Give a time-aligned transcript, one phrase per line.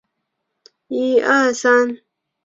[0.03, 0.07] 其父
[1.19, 2.01] 按浑察至顺元年薨。